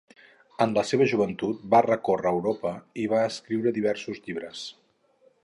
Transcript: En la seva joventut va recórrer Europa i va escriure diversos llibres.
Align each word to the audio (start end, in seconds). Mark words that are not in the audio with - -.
En 0.63 0.71
la 0.77 0.83
seva 0.91 1.07
joventut 1.11 1.59
va 1.73 1.83
recórrer 1.87 2.33
Europa 2.37 2.73
i 3.05 3.07
va 3.13 3.21
escriure 3.27 3.75
diversos 3.77 4.25
llibres. 4.27 4.65